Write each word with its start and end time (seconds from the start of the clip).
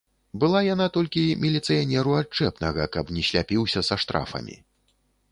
Была 0.43 0.59
яна 0.67 0.85
толькі 0.95 1.25
міліцыянеру 1.43 2.15
адчэпнага, 2.21 2.87
каб 2.95 3.11
не 3.17 3.23
сляпіўся 3.29 3.83
са 3.91 3.99
штрафамі. 4.05 4.57